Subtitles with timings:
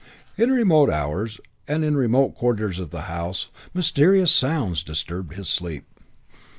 [0.35, 5.85] In remote hours and in remote quarters of the house mysterious sounds disturbed his sleep.